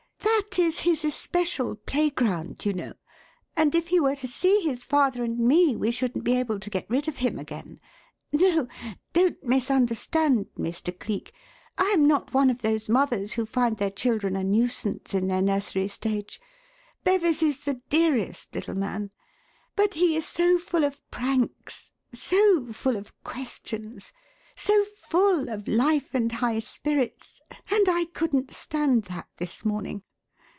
[0.53, 2.91] That is his especial playground, you know,
[3.55, 6.69] and if he were to see his father and me we shouldn't be able to
[6.69, 7.79] get rid of him again.
[8.33, 8.67] No!
[9.13, 10.97] Don't misunderstand, Mr.
[10.97, 11.31] Cleek.
[11.77, 15.41] I am not one of those mothers who find their children a nuisance in their
[15.41, 16.41] nursery stage.
[17.05, 19.11] Bevis is the dearest little man!
[19.77, 24.11] But he is so full of pranks, so full of questions,
[24.57, 27.39] so full of life and high spirits
[27.69, 30.03] and I couldn't stand that this morning.